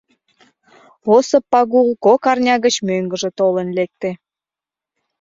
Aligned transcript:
Осып 1.15 1.43
Пагул 1.51 1.87
кок 2.05 2.21
арня 2.31 2.55
гыч 2.65 2.75
мӧҥгыжӧ 2.87 3.29
толын 3.39 3.67
лекте. 3.77 4.09